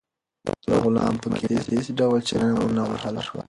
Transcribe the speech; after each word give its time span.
د 0.67 0.69
غلام 0.83 1.13
په 1.21 1.27
قیمت 1.39 1.61
کې 1.65 1.73
هیڅ 1.77 1.87
ډول 1.99 2.19
چنه 2.29 2.47
ونه 2.65 2.83
وهل 2.89 3.15
شوه. 3.25 3.39